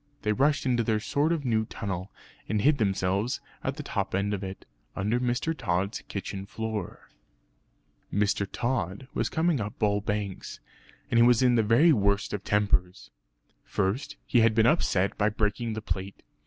[0.23, 2.11] They rushed into their short new tunnel,
[2.49, 5.55] and hid themselves at the top end of it, under Mr.
[5.55, 7.07] Tod's kitchen floor.
[8.11, 8.47] Mr.
[8.51, 10.59] Tod was coming up Bull Banks,
[11.11, 13.11] and he was in the very worst of tempers.
[13.63, 16.23] First he had been upset by breaking the plate.